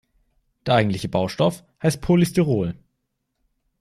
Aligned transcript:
Der 0.65 0.73
eigentliche 0.73 1.09
Baustoff 1.09 1.63
heißt 1.83 2.01
Polystyrol. 2.01 2.73